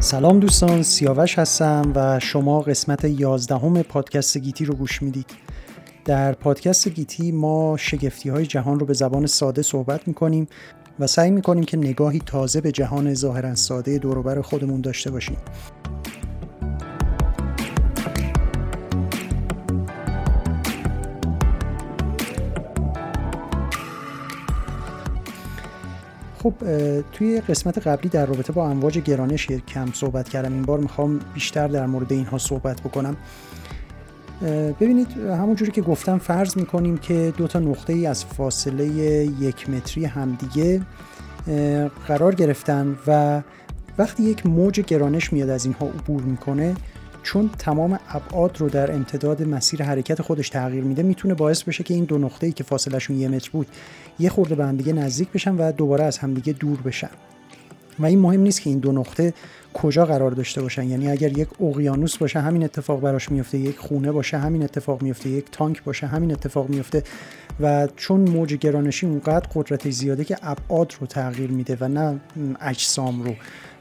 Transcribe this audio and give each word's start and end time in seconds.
سلام 0.00 0.40
دوستان 0.40 0.82
سیاوش 0.82 1.38
هستم 1.38 1.92
و 1.94 2.20
شما 2.20 2.60
قسمت 2.60 3.04
11 3.04 3.82
پادکست 3.82 4.38
گیتی 4.38 4.64
رو 4.64 4.74
گوش 4.74 5.02
می‌دید. 5.02 5.30
در 6.04 6.32
پادکست 6.32 6.88
گیتی 6.88 7.32
ما 7.32 7.76
شگفتی 7.76 8.28
های 8.28 8.46
جهان 8.46 8.80
رو 8.80 8.86
به 8.86 8.94
زبان 8.94 9.26
ساده 9.26 9.62
صحبت 9.62 10.08
می‌کنیم 10.08 10.48
و 10.98 11.06
سعی 11.06 11.30
می‌کنیم 11.30 11.64
که 11.64 11.76
نگاهی 11.76 12.22
تازه 12.26 12.60
به 12.60 12.72
جهان 12.72 13.14
ظاهرا 13.14 13.54
ساده 13.54 13.98
دوروبر 13.98 14.40
خودمون 14.40 14.80
داشته 14.80 15.10
باشیم. 15.10 15.36
خب 26.46 26.54
توی 27.12 27.40
قسمت 27.40 27.86
قبلی 27.86 28.08
در 28.08 28.26
رابطه 28.26 28.52
با 28.52 28.68
امواج 28.68 28.98
گرانش 28.98 29.46
کم 29.46 29.92
صحبت 29.92 30.28
کردم. 30.28 30.52
این 30.52 30.62
بار 30.62 30.78
می‌خوام 30.78 31.20
بیشتر 31.34 31.68
در 31.68 31.86
مورد 31.86 32.12
اینها 32.12 32.38
صحبت 32.38 32.80
بکنم. 32.80 33.16
ببینید 34.80 35.08
همونجوری 35.16 35.70
که 35.70 35.82
گفتم 35.82 36.18
فرض 36.18 36.56
می‌کنیم 36.56 36.98
که 36.98 37.32
دو 37.36 37.46
تا 37.46 37.58
نقطه 37.58 37.92
ای 37.92 38.06
از 38.06 38.24
فاصله 38.24 38.86
یک 39.40 39.70
متری 39.70 40.04
همدیگه 40.04 40.80
قرار 42.06 42.34
گرفتن 42.34 42.96
و 43.06 43.42
وقتی 43.98 44.22
یک 44.22 44.46
موج 44.46 44.80
گرانش 44.80 45.32
میاد 45.32 45.48
از 45.48 45.64
اینها 45.64 45.86
عبور 45.86 46.22
می‌کنه 46.22 46.74
چون 47.26 47.50
تمام 47.58 47.98
ابعاد 48.08 48.60
رو 48.60 48.68
در 48.68 48.92
امتداد 48.92 49.42
مسیر 49.42 49.82
حرکت 49.82 50.22
خودش 50.22 50.48
تغییر 50.48 50.84
میده 50.84 51.02
می‌تونه 51.02 51.34
باعث 51.34 51.62
بشه 51.62 51.84
که 51.84 51.94
این 51.94 52.04
دو 52.04 52.18
نقطه‌ای 52.18 52.52
که 52.52 52.64
فاصلهشون 52.64 53.16
یه 53.18 53.28
متر 53.28 53.50
بود 53.52 53.66
یه 54.18 54.28
خورده 54.28 54.54
به 54.54 54.66
همدیگه 54.66 54.92
نزدیک 54.92 55.32
بشن 55.32 55.56
و 55.56 55.72
دوباره 55.72 56.04
از 56.04 56.18
همدیگه 56.18 56.52
دور 56.52 56.78
بشن. 56.80 57.10
و 57.98 58.06
این 58.06 58.18
مهم 58.18 58.40
نیست 58.40 58.62
که 58.62 58.70
این 58.70 58.78
دو 58.78 58.92
نقطه 58.92 59.34
کجا 59.74 60.06
قرار 60.06 60.30
داشته 60.30 60.62
باشن. 60.62 60.88
یعنی 60.88 61.08
اگر 61.08 61.38
یک 61.38 61.62
اقیانوس 61.62 62.16
باشه 62.16 62.40
همین 62.40 62.64
اتفاق 62.64 63.00
براش 63.00 63.30
میفته 63.30 63.58
یک 63.58 63.78
خونه 63.78 64.12
باشه 64.12 64.38
همین 64.38 64.62
اتفاق 64.62 65.02
میفته 65.02 65.28
یک 65.28 65.46
تانک 65.52 65.84
باشه 65.84 66.06
همین 66.06 66.32
اتفاق 66.32 66.68
میفته 66.68 67.02
و 67.60 67.88
چون 67.96 68.20
موج 68.20 68.54
گرانشی 68.54 69.06
اونقدر 69.06 69.48
قدرت 69.54 69.90
زیاده 69.90 70.24
که 70.24 70.36
ابعاد 70.42 70.94
رو 71.00 71.06
تغییر 71.06 71.50
میده 71.50 71.76
و 71.80 71.88
نه 71.88 72.20
اجسام 72.60 73.22
رو. 73.22 73.34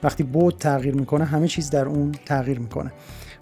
وقتی 0.04 0.24
بود 0.24 0.56
تغییر 0.59 0.96
می‌کنه 0.96 1.26
همه 1.26 1.48
چیز 1.48 1.70
در 1.70 1.86
اون 1.86 2.12
تغییر 2.26 2.59
می‌کنه. 2.59 2.92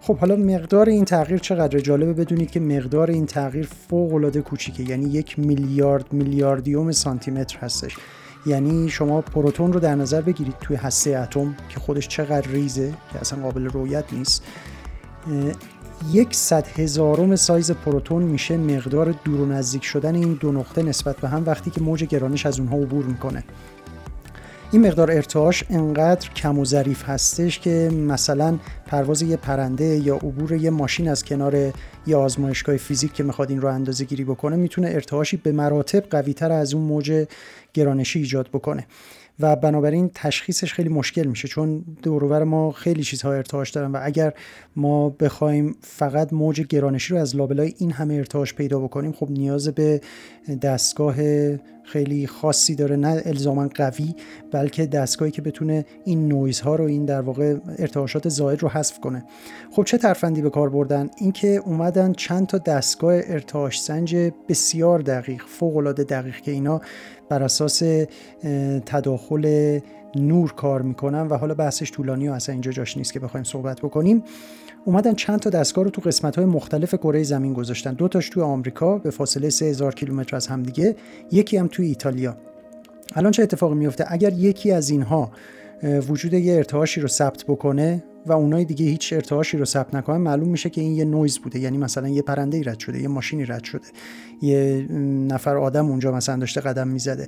خب 0.05 0.17
حالا 0.17 0.35
مقدار 0.35 0.89
این 0.89 1.05
تغییر 1.05 1.39
چقدر 1.39 1.79
جالبه 1.79 2.13
بدونید 2.13 2.51
که 2.51 2.59
مقدار 2.59 3.11
این 3.11 3.25
تغییر 3.25 3.69
فوق 3.89 4.13
العاده 4.13 4.41
کوچیکه. 4.41 4.83
یعنی 4.83 5.09
یک 5.09 5.39
میلیارد 5.39 6.13
میلیاردیوم 6.13 6.91
سانتی 6.91 7.31
متر 7.31 7.59
هستش. 7.59 7.97
یعنی 8.45 8.89
شما 8.89 9.21
پروتون 9.21 9.73
رو 9.73 9.79
در 9.79 9.95
نظر 9.95 10.21
بگیرید 10.21 10.55
توی 10.61 10.75
هسته 10.75 11.17
اتم 11.17 11.55
که 11.69 11.79
خودش 11.79 12.07
چقدر 12.07 12.51
ریزه 12.51 12.93
که 13.13 13.19
اصلا 13.19 13.41
قابل 13.41 13.65
رویت 13.65 14.13
نیست. 14.13 14.43
یک 16.11 16.35
صد 16.35 16.67
هزارم 16.67 17.35
سایز 17.35 17.71
پروتون 17.71 18.23
میشه 18.23 18.57
مقدار 18.57 19.15
دور 19.23 19.41
و 19.41 19.45
نزدیک 19.45 19.83
شدن 19.83 20.15
این 20.15 20.33
دو 20.33 20.51
نقطه 20.51 20.83
نسبت 20.83 21.17
به 21.17 21.29
هم 21.29 21.43
وقتی 21.45 21.71
که 21.71 21.81
موج 21.81 22.03
گرانش 22.03 22.45
از 22.45 22.59
اونها 22.59 22.77
عبور 22.77 23.05
می‌کنه. 23.05 23.43
این 24.73 24.87
مقدار 24.87 25.11
ارتعاش 25.11 25.63
انقدر 25.69 26.29
کم 26.29 26.59
و 26.59 26.65
ظریف 26.65 27.03
هستش 27.09 27.59
که 27.59 27.89
مثلا 27.93 28.59
پرواز 28.85 29.21
یه 29.21 29.37
پرنده 29.37 29.85
یا 29.85 30.15
عبور 30.15 30.51
یه 30.51 30.69
ماشین 30.69 31.07
از 31.07 31.25
کنار 31.25 31.73
یه 32.07 32.15
آزمایشگاه 32.15 32.77
فیزیک 32.77 33.13
که 33.13 33.23
می‌خواد 33.23 33.49
این 33.49 33.61
رو 33.61 33.67
اندازه 33.67 34.05
گیری 34.05 34.23
بکنه 34.23 34.55
می‌تونه 34.55 34.87
ارتعاشی 34.87 35.37
به 35.37 35.51
مراتب 35.51 35.99
قویتر 35.99 36.51
از 36.51 36.73
اون 36.73 36.83
موج 36.83 37.25
گرانشی 37.73 38.19
ایجاد 38.19 38.49
بکنه. 38.53 38.87
و 39.39 39.55
بنابراین 39.55 40.11
تشخیصش 40.13 40.73
خیلی 40.73 40.89
مشکل 40.89 41.23
میشه 41.23 41.47
چون 41.47 41.85
دوروبر 42.01 42.43
ما 42.43 42.71
خیلی 42.71 43.03
چیزها 43.03 43.33
ارتعاش 43.33 43.69
دارن 43.69 43.91
و 43.91 43.99
اگر 44.01 44.33
ما 44.75 45.09
بخوایم 45.09 45.75
فقط 45.81 46.33
موج 46.33 46.61
گرانشی 46.61 47.13
رو 47.13 47.19
از 47.19 47.35
لابلای 47.35 47.73
این 47.77 47.91
همه 47.91 48.13
ارتعاش 48.13 48.53
پیدا 48.53 48.79
بکنیم 48.79 49.11
خب 49.11 49.31
نیاز 49.31 49.67
به 49.67 50.01
دستگاه 50.61 51.15
خیلی 51.83 52.27
خاصی 52.27 52.75
داره 52.75 52.95
نه 52.95 53.21
الزاما 53.25 53.67
قوی 53.75 54.15
بلکه 54.51 54.85
دستگاهی 54.85 55.31
که 55.31 55.41
بتونه 55.41 55.85
این 56.05 56.27
نویزها 56.27 56.75
رو 56.75 56.85
این 56.85 57.05
در 57.05 57.21
واقع 57.21 57.55
ارتعاشات 57.77 58.29
زائد 58.29 58.63
رو 58.63 58.69
حذف 58.69 58.99
کنه. 58.99 59.25
خب 59.71 59.83
چه 59.83 59.97
ترفندی 59.97 60.41
به 60.41 60.49
کار 60.49 60.69
بردن؟ 60.69 61.09
اینکه 61.17 61.47
اومدن 61.65 62.13
چند 62.13 62.47
تا 62.47 62.57
دستگاه 62.57 63.13
ارتعاش 63.13 63.81
سنج 63.81 64.15
بسیار 64.49 64.99
دقیق 64.99 65.43
فوق 65.47 65.77
العاده 65.77 66.03
دقیق 66.03 66.35
که 66.35 66.51
اینا 66.51 66.81
بر 67.29 67.43
اساس 67.43 67.83
تداخل 68.85 69.79
نور 70.15 70.53
کار 70.53 70.81
می‌کنن 70.81 71.27
و 71.27 71.37
حالا 71.37 71.53
بحثش 71.53 71.91
طولانی 71.91 72.27
و 72.27 72.31
اصلا 72.31 72.53
اینجا 72.53 72.71
جاش 72.71 72.97
نیست 72.97 73.13
که 73.13 73.19
بخوایم 73.19 73.43
صحبت 73.43 73.81
بکنیم. 73.81 74.23
اومدن 74.85 75.13
چند 75.13 75.39
تا 75.39 75.49
دستگاه 75.49 75.83
رو 75.83 75.89
تو 75.89 76.01
قسمت 76.01 76.35
های 76.35 76.45
مختلف 76.45 76.95
کره 76.95 77.23
زمین 77.23 77.53
گذاشتن. 77.53 77.93
دو 77.93 78.07
تاش 78.07 78.29
توی 78.29 78.43
آمریکا 78.43 78.97
به 78.97 79.09
فاصله 79.09 79.49
3000 79.49 79.95
کیلومتر 79.95 80.35
از 80.35 80.47
همدیگه. 80.47 80.95
یکی 81.31 81.57
هم 81.57 81.67
توی 81.67 81.87
ایتالیا. 81.87 82.37
الان 83.15 83.31
چه 83.31 83.43
اتفاقی 83.43 83.75
میفته 83.75 84.05
اگر 84.07 84.33
یکی 84.33 84.71
از 84.71 84.89
اینها 84.89 85.31
وجود 85.83 86.33
یه 86.33 86.55
ارتعاشی 86.55 87.01
رو 87.01 87.07
ثبت 87.07 87.43
بکنه 87.47 88.03
و 88.25 88.33
اونای 88.33 88.65
دیگه 88.65 88.85
هیچ 88.85 89.13
ارتعاشی 89.13 89.57
رو 89.57 89.65
ثبت 89.65 89.95
نکنه 89.95 90.17
معلوم 90.17 90.49
میشه 90.49 90.69
که 90.69 90.81
این 90.81 90.95
یه 90.95 91.05
نویز 91.05 91.39
بوده. 91.39 91.59
یعنی 91.59 91.77
مثلا 91.77 92.07
یه 92.07 92.21
پرنده 92.21 92.61
رد 92.65 92.79
شده 92.79 93.01
یه 93.01 93.07
ماشینی 93.07 93.45
رد 93.45 93.63
شده. 93.63 93.87
یه 94.41 94.87
نفر 95.29 95.57
آدم 95.57 95.85
اونجا 95.85 96.11
مثلا 96.11 96.37
داشته 96.37 96.61
قدم 96.61 96.87
می‌زده. 96.87 97.27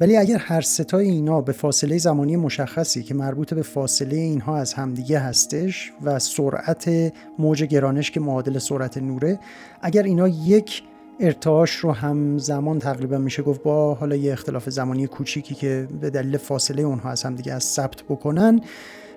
ولی 0.00 0.16
اگر 0.16 0.38
هر 0.38 0.60
ستای 0.60 1.10
اینا 1.10 1.40
به 1.40 1.52
فاصله 1.52 1.98
زمانی 1.98 2.36
مشخصی 2.36 3.02
که 3.02 3.14
مربوط 3.14 3.54
به 3.54 3.62
فاصله 3.62 4.16
اینها 4.16 4.56
از 4.56 4.74
همدیگه 4.74 5.18
هستش 5.18 5.92
و 6.02 6.18
سرعت 6.18 7.12
موج 7.38 7.64
گرانش 7.64 8.10
که 8.10 8.20
معادل 8.20 8.58
سرعت 8.58 8.98
نوره 8.98 9.38
اگر 9.82 10.02
اینا 10.02 10.28
یک 10.28 10.82
ارتعاش 11.20 11.76
رو 11.76 11.92
همزمان 11.92 12.78
تقریبا 12.78 13.18
میشه 13.18 13.42
گفت 13.42 13.62
با 13.62 13.94
حالا 13.94 14.16
یه 14.16 14.32
اختلاف 14.32 14.70
زمانی 14.70 15.06
کوچیکی 15.06 15.54
که 15.54 15.88
به 16.00 16.10
دلیل 16.10 16.36
فاصله 16.36 16.82
اونها 16.82 17.10
از 17.10 17.22
همدیگه 17.22 17.52
از 17.52 17.64
ثبت 17.64 18.02
بکنن. 18.02 18.60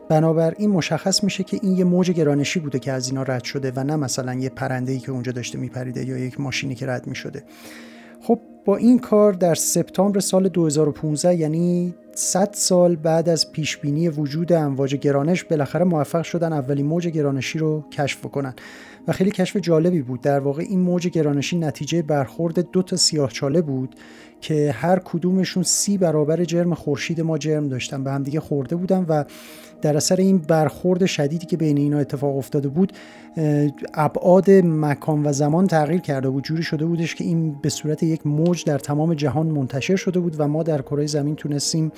بنابراین 0.09 0.69
مشخص 0.69 1.23
میشه 1.23 1.43
که 1.43 1.59
این 1.61 1.77
یه 1.77 1.83
موج 1.83 2.11
گرانشی 2.11 2.59
بوده 2.59 2.79
که 2.79 2.91
از 2.91 3.09
اینا 3.09 3.23
رد 3.23 3.43
شده 3.43 3.71
و 3.75 3.83
نه 3.83 3.95
مثلا 3.95 4.33
یه 4.33 4.49
پرنده 4.49 4.99
که 4.99 5.11
اونجا 5.11 5.31
داشته 5.31 5.57
میپریده 5.57 6.05
یا 6.05 6.17
یک 6.17 6.39
ماشینی 6.39 6.75
که 6.75 6.87
رد 6.87 7.07
می‌شده. 7.07 7.43
خب 8.21 8.39
با 8.65 8.77
این 8.77 8.99
کار 8.99 9.33
در 9.33 9.55
سپتامبر 9.55 10.19
سال 10.19 10.49
2015 10.49 11.35
یعنی 11.35 11.95
100 12.15 12.49
سال 12.53 12.95
بعد 12.95 13.29
از 13.29 13.51
پیش 13.51 13.77
بینی 13.77 14.09
وجود 14.09 14.53
امواج 14.53 14.95
گرانش 14.95 15.43
بالاخره 15.43 15.85
موفق 15.85 16.23
شدن 16.23 16.53
اولین 16.53 16.85
موج 16.85 17.07
گرانشی 17.07 17.59
رو 17.59 17.83
کشف 17.91 18.21
کنن 18.21 18.53
و 19.09 19.11
خیلی 19.11 19.31
کشف 19.31 19.57
جالبی 19.57 20.01
بود. 20.01 20.21
در 20.21 20.39
واقع 20.39 20.63
این 20.69 20.79
موج 20.79 21.07
گرانشی 21.07 21.57
نتیجه 21.57 22.01
برخورد 22.01 22.71
دو 22.71 22.81
تا 22.81 22.95
سیاهچاله 22.95 23.61
بود 23.61 23.95
که 24.41 24.71
هر 24.71 24.99
کدومشون 24.99 25.63
سی 25.63 25.97
برابر 25.97 26.43
جرم 26.43 26.73
خورشید 26.73 27.21
ما 27.21 27.37
جرم 27.37 27.69
داشتن 27.69 28.03
به 28.03 28.11
همدیگه 28.11 28.39
خورده 28.39 28.75
بودن 28.75 29.05
و 29.09 29.23
در 29.81 29.97
اثر 29.97 30.15
این 30.15 30.37
برخورد 30.37 31.05
شدیدی 31.05 31.45
که 31.45 31.57
بین 31.57 31.77
اینا 31.77 31.97
اتفاق 31.97 32.37
افتاده 32.37 32.67
بود 32.67 32.93
ابعاد 33.93 34.51
مکان 34.51 35.25
و 35.25 35.33
زمان 35.33 35.67
تغییر 35.67 36.01
کرده 36.01 36.29
بود. 36.29 36.43
جوری 36.43 36.63
شده 36.63 36.85
بودش 36.85 37.15
که 37.15 37.23
این 37.23 37.55
به 37.61 37.69
صورت 37.69 38.03
یک 38.03 38.27
موج 38.27 38.65
در 38.65 38.77
تمام 38.77 39.13
جهان 39.13 39.47
منتشر 39.47 39.95
شده 39.95 40.19
بود 40.19 40.35
و 40.39 40.47
ما 40.47 40.63
در 40.63 40.81
کره 40.81 41.07
زمین 41.07 41.35
تونستیم 41.35 41.91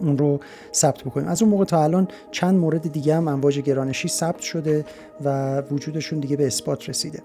اون 0.00 0.18
رو 0.18 0.40
ثبت 0.74 1.02
بکنیم. 1.02 1.28
از 1.28 1.42
اون 1.42 1.50
موقع 1.50 1.64
تا 1.64 1.84
الان 1.84 2.08
چند 2.30 2.54
مورد 2.54 2.92
دیگه 2.92 3.16
هم 3.16 3.28
امواج 3.28 3.58
گرانشی 3.58 4.08
ثبت 4.08 4.40
شده 4.40 4.84
و 5.24 5.60
وجودشون 5.60 6.20
دیگه 6.20 6.36
به 6.36 6.46
اثبات 6.46 6.88
رسیده. 6.88 7.22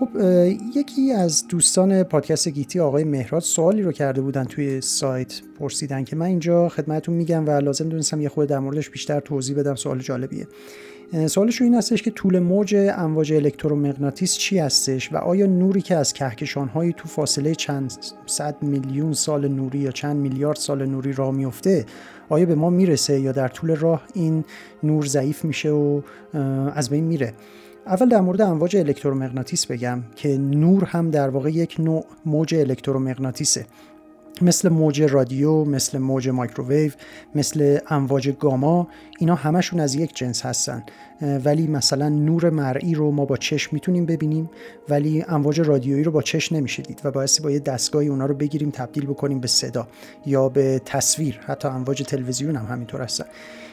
خب 0.00 0.08
یکی 0.76 1.12
از 1.12 1.48
دوستان 1.48 2.02
پادکست 2.02 2.48
گیتی 2.48 2.80
آقای 2.80 3.04
مهراد 3.04 3.42
سوالی 3.42 3.82
رو 3.82 3.92
کرده 3.92 4.20
بودن 4.20 4.44
توی 4.44 4.80
سایت 4.80 5.40
پرسیدن 5.58 6.04
که 6.04 6.16
من 6.16 6.26
اینجا 6.26 6.68
خدمتون 6.68 7.14
میگم 7.14 7.46
و 7.46 7.50
لازم 7.50 7.88
دونستم 7.88 8.20
یه 8.20 8.28
خود 8.28 8.48
در 8.48 8.58
موردش 8.58 8.90
بیشتر 8.90 9.20
توضیح 9.20 9.56
بدم 9.56 9.74
سوال 9.74 9.98
جالبیه. 9.98 10.46
سوالش 11.26 11.62
این 11.62 11.74
هستش 11.74 12.02
که 12.02 12.10
طول 12.10 12.38
موج 12.38 12.76
امواج 12.96 13.32
الکترومغناطیس 13.32 14.36
چی 14.36 14.58
هستش 14.58 15.12
و 15.12 15.16
آیا 15.16 15.46
نوری 15.46 15.80
که 15.80 15.96
از 15.96 16.12
کهکشانهایی 16.12 16.92
تو 16.92 17.08
فاصله 17.08 17.54
چند 17.54 17.92
صد 18.26 18.56
میلیون 18.62 19.12
سال 19.12 19.48
نوری 19.48 19.78
یا 19.78 19.90
چند 19.90 20.16
میلیارد 20.16 20.56
سال 20.56 20.86
نوری 20.86 21.12
راه 21.12 21.30
میفته 21.30 21.86
آیا 22.28 22.46
به 22.46 22.54
ما 22.54 22.70
می‌رسه 22.70 23.20
یا 23.20 23.32
در 23.32 23.48
طول 23.48 23.76
راه 23.76 24.02
این 24.14 24.44
نور 24.82 25.06
ضعیف 25.06 25.44
میشه 25.44 25.70
و 25.70 26.00
از 26.74 26.90
بین 26.90 27.04
میره؟ 27.04 27.34
اول 27.86 28.08
در 28.08 28.20
مورد 28.20 28.40
امواج 28.40 28.76
الکترومغناطیس 28.76 29.66
بگم 29.66 30.02
که 30.16 30.38
نور 30.38 30.84
هم 30.84 31.10
در 31.10 31.28
واقع 31.28 31.50
یک 31.50 31.76
نوع 31.78 32.04
موج 32.26 32.54
الکترومغناطیسه. 32.54 33.66
مثل 34.42 34.68
موج 34.68 35.02
رادیو 35.02 35.64
مثل 35.64 35.98
موج 35.98 36.28
مایکروویو 36.28 36.92
مثل 37.34 37.78
امواج 37.90 38.28
گاما 38.30 38.88
اینا 39.18 39.34
همشون 39.34 39.80
از 39.80 39.94
یک 39.94 40.16
جنس 40.16 40.46
هستن. 40.46 40.82
ولی 41.44 41.66
مثلا 41.66 42.08
نور 42.08 42.50
مرئی 42.50 42.94
رو 42.94 43.10
ما 43.10 43.24
با 43.24 43.36
چشم 43.36 43.70
می‌تونیم 43.72 44.06
ببینیم 44.06 44.50
ولی 44.88 45.24
امواج 45.28 45.60
رادیویی 45.60 46.04
رو 46.04 46.12
با 46.12 46.22
چشم 46.22 46.56
نمیشه 46.56 46.82
دید 46.82 47.00
و 47.04 47.10
باید 47.10 47.40
با 47.40 47.50
یه 47.50 47.58
دستگاهی 47.58 48.08
اونا 48.08 48.26
رو 48.26 48.34
بگیریم 48.34 48.70
تبدیل 48.70 49.06
بکنیم 49.06 49.40
به 49.40 49.48
صدا 49.48 49.88
یا 50.26 50.48
به 50.48 50.80
تصویر. 50.84 51.40
حتی 51.42 51.68
امواج 51.68 52.02
تلویزیون 52.02 52.56
هم 52.56 52.66
همینطور 52.66 53.02
هستن. 53.02 53.24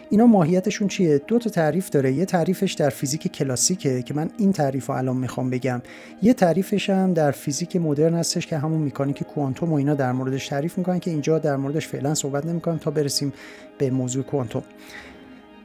اینا 0.09 0.25
ماهیتشون 0.25 0.87
چیه؟ 0.87 1.21
دو 1.27 1.39
تا 1.39 1.49
تعریف 1.49 1.89
داره. 1.89 2.13
یه 2.13 2.25
تعریفش 2.25 2.73
در 2.73 2.89
فیزیک 2.89 3.27
کلاسیکه 3.27 4.01
که 4.01 4.13
من 4.13 4.29
این 4.37 4.51
تعریف 4.51 4.85
رو 4.85 4.95
الان 4.95 5.17
می‌خوام 5.17 5.49
بگم. 5.49 5.81
یه 6.21 6.33
تعریفش 6.33 6.89
هم 6.89 7.13
در 7.13 7.31
فیزیک 7.31 7.75
مدرن 7.75 8.13
هستش 8.13 8.47
که 8.47 8.57
همون 8.57 8.81
میکانیک 8.81 9.23
کوانتوم 9.23 9.71
و 9.71 9.75
اینا 9.75 9.93
در 9.93 10.11
موردش 10.11 10.47
تعریف 10.47 10.77
می‌کنن 10.77 10.99
که 10.99 11.11
اینجا 11.11 11.39
در 11.39 11.55
موردش 11.55 11.87
فعلا 11.87 12.13
صحبت 12.13 12.45
نمی‌کنم 12.45 12.77
تا 12.77 12.91
برسیم 12.91 13.33
به 13.77 13.89
موضوع 13.89 14.23
کوانتوم. 14.23 14.63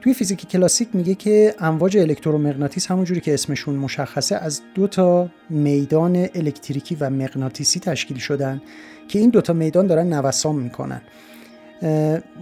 توی 0.02 0.14
فیزیک 0.14 0.48
کلاسیک 0.48 0.88
میگه 0.92 1.14
که 1.14 1.54
امواج 1.58 1.96
الکترومغناطیس 1.96 2.90
همونجوری 2.90 3.20
که 3.20 3.34
اسمشون 3.34 3.74
مشخصه 3.74 4.36
از 4.36 4.60
دو 4.74 4.86
تا 4.86 5.28
میدان 5.50 6.16
الکتریکی 6.34 6.96
و 7.00 7.10
مغناطیسی 7.10 7.80
تشکیل 7.80 8.18
شدن 8.18 8.62
که 9.08 9.18
این 9.18 9.30
دوتا 9.30 9.52
میدان 9.52 9.86
دارن 9.86 10.12
نوسان 10.12 10.54
می‌کنن. 10.56 11.00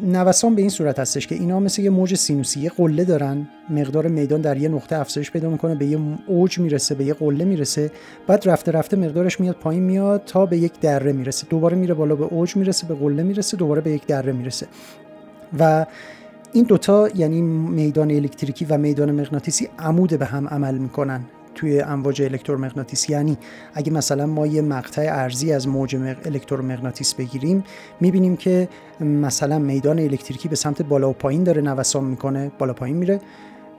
نوسان 0.03 0.55
به 0.55 0.61
این 0.61 0.71
صورت 0.71 0.99
هستش 0.99 1.27
که 1.27 1.35
اینا 1.35 1.61
مثل 1.61 1.83
یه 1.83 1.91
موج 1.91 2.15
سینوسی 2.15 2.61
یه 2.61 2.71
قله 2.71 3.05
دارن 3.05 3.49
مقدار 3.71 4.07
میدان 4.07 4.41
در 4.41 4.57
یه 4.57 4.69
نقطه 4.69 4.97
افزایش 4.97 5.31
پیدا 5.31 5.51
می‌کنه 5.51 5.75
به 5.75 5.87
یه 5.87 5.99
اوج 6.27 6.59
می‌رسه 6.59 6.95
به 6.95 7.05
یه 7.05 7.15
قله 7.15 7.45
می‌رسه 7.45 7.91
بعد 8.27 8.49
رفته 8.49 8.73
رفته 8.73 8.97
مقدارش 8.97 9.41
میاد 9.41 9.57
پایین 9.57 9.83
میاد 9.83 10.23
تا 10.27 10.47
به 10.47 10.59
یک 10.59 10.81
دره 10.81 11.13
می‌رسه. 11.13 11.47
دوباره 11.51 11.77
میره 11.77 11.95
بالا 11.95 12.15
به 12.15 12.25
اوج 12.25 12.57
می‌رسه 12.57 12.87
به 12.87 12.95
قله 12.95 13.23
می‌رسه 13.23 13.57
دوباره 13.57 13.81
به 13.81 13.91
یک 13.91 14.07
دره 14.07 14.33
می‌رسه. 14.33 14.67
و 15.59 15.87
این 16.53 16.65
دوتا 16.65 17.09
یعنی 17.15 17.43
میدان 17.43 18.11
الکتریکی 18.11 18.65
و 18.65 18.79
میدان 18.79 19.21
مغناطیسی 19.21 19.69
عمود 19.79 20.19
به 20.19 20.27
هم 20.27 20.49
عمل 20.49 20.79
می‌کنن 20.79 21.21
توی 21.55 21.81
امواج 21.81 22.23
الکترومغناطیسی. 22.23 23.13
یعنی 23.13 23.39
اگه 23.75 23.93
مثلا 23.93 24.27
ما 24.27 24.47
یه 24.47 24.63
مقطع 24.63 25.03
ارزی 25.03 25.53
از 25.53 25.69
موج 25.69 25.97
الکترومغناطیس 26.25 27.15
بگیریم 27.15 27.65
می‌بینیم 28.01 28.37
که 28.37 28.69
مثلا 29.01 29.59
میدان 29.59 29.99
الکتریکی 29.99 30.49
به 30.49 30.57
سمت 30.57 30.83
بالا 30.83 31.11
و 31.11 31.13
پایین 31.13 31.45
داره 31.45 31.63
نوسان 31.63 32.05
می‌کنه 32.05 32.53
بالا 32.59 32.73
پایین 32.73 32.97
میره 32.97 33.21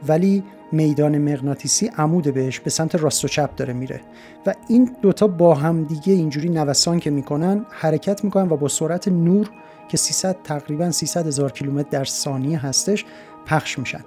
ولی 0.07 0.43
میدان 0.71 1.17
مغناطیسی 1.17 1.91
عمود 1.97 2.33
بهش 2.33 2.59
به 2.59 2.69
سمت 2.69 2.95
راست 2.95 3.25
و 3.25 3.27
چپ 3.27 3.55
داره 3.55 3.73
میره. 3.73 4.01
و 4.45 4.53
این 4.67 4.95
دوتا 5.01 5.27
با 5.27 5.55
هم 5.55 5.83
دیگه 5.83 6.13
اینجوری 6.13 6.49
نوسان 6.49 6.99
که 6.99 7.09
می‌کنن 7.09 7.65
حرکت 7.69 8.23
می‌کنن 8.23 8.49
و 8.49 8.57
با 8.57 8.67
سرعت 8.67 9.07
نور 9.07 9.49
که 9.91 9.97
300 9.97 10.37
تقریبا 10.43 10.91
300 10.91 11.27
هزار 11.27 11.51
کیلومتر 11.51 11.89
در 11.89 12.05
ثانیه 12.05 12.65
هستش 12.65 13.05
پخش 13.45 13.79
میشن. 13.79 14.01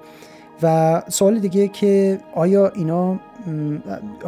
و 0.62 1.02
سوال 1.08 1.38
دیگه 1.38 1.68
که 1.68 2.20
آیا 2.34 2.68
اینا 2.68 3.20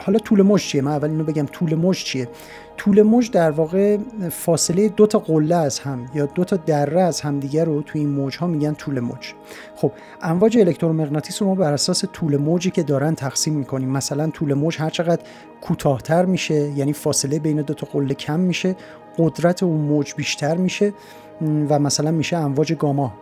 حالا 0.01 0.19
طول 0.19 0.43
موج 0.43 0.63
چیه؟ 0.63 0.83
من 0.83 0.93
اول 0.93 1.11
اینو 1.11 1.25
بگم 1.25 1.47
طول 1.47 1.75
موج 1.75 2.05
چیه؟ 2.05 2.29
طول 2.77 3.03
موج 3.03 3.31
در 3.31 3.51
واقع 3.51 3.99
فاصله 4.31 4.89
دو 4.89 5.07
تا 5.07 5.19
قله 5.19 5.55
از 5.55 5.79
هم 5.79 6.07
یا 6.15 6.27
دو 6.27 6.45
تا 6.45 6.57
دره 6.57 7.01
از 7.01 7.21
همدیگه 7.21 7.65
رو 7.65 7.83
توی 7.83 8.01
این 8.01 8.11
موج 8.11 8.37
ها 8.37 8.47
میگن 8.47 8.75
طول 8.75 9.01
موج 9.01 9.33
خب 9.77 9.93
امواج 10.23 10.59
الکترومغناطیس 10.59 11.43
رو 11.43 11.49
ما 11.49 11.55
بر 11.55 11.73
اساس 11.73 12.05
طول 12.13 12.37
موجی 12.37 12.71
که 12.71 12.83
دارن 12.83 13.15
تقسیم 13.15 13.55
می‌کنیم. 13.55 13.89
مثلا 13.89 14.31
طول 14.31 14.55
موج 14.55 14.77
هر 14.79 14.91
چقدر 14.91 15.23
کوتاهتر 15.61 16.25
میشه 16.25 16.55
یعنی 16.55 16.93
فاصله 16.93 17.39
بین 17.39 17.63
دو 17.63 17.75
تا 17.75 17.87
قله 17.93 18.15
کم 18.15 18.41
میشه 18.41 18.77
قدرت 19.19 19.63
اون 19.63 19.81
موج 19.81 20.15
بیشتر 20.15 20.57
میشه. 20.57 20.93
و 21.43 21.79
مثلا 21.79 22.11
میشه 22.11 22.37
امواج 22.37 22.73
گاما 22.73 23.15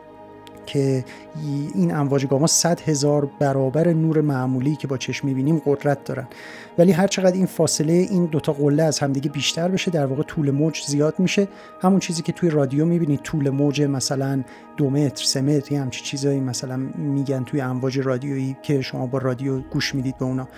که 0.67 1.05
این 1.75 1.95
امواج 1.95 2.27
گاما 2.27 2.47
100 2.47 2.81
هزار 2.81 3.31
برابر 3.39 3.89
نور 3.93 4.21
معمولی 4.21 4.77
که 4.77 4.87
با 4.87 4.97
چشم 4.99 5.29
می‌بینیم 5.29 5.63
قدرت 5.67 6.05
دارن. 6.05 6.27
ولی 6.79 6.93
هر 6.93 7.07
چقدر 7.07 7.37
این 7.37 7.47
فاصله 7.47 7.93
این 7.93 8.27
دوتا 8.27 8.53
قله 8.53 8.83
از 8.83 8.99
همدیگه 8.99 9.31
بیشتر 9.31 9.69
بشه 9.69 9.91
در 9.91 10.07
واقع 10.07 10.23
طول 10.23 10.51
موج 10.51 10.83
زیاد 10.87 11.15
میشه. 11.19 11.49
همون 11.81 12.01
چیزی 12.01 12.23
که 12.23 12.33
توی 12.33 12.51
رادیو 12.51 12.85
می‌بینید 12.85 13.21
طول 13.21 13.51
موج 13.51 13.83
مثلا 13.83 14.43
دو 14.77 14.91
متر 14.91 15.25
سه 15.25 15.41
متر 15.41 15.73
یه 15.73 15.81
همچی 15.81 16.05
چیزایی 16.05 16.41
مثلا 16.41 16.77
میگن 16.97 17.45
توی 17.45 17.61
امواج 17.61 17.99
رادیویی 17.99 18.57
که 18.63 18.81
شما 18.81 19.07
با 19.07 19.19
رادیو 19.19 19.61
گوش 19.61 19.95
می‌دید 19.95 20.19
به 20.19 20.25
اونا. 20.25 20.49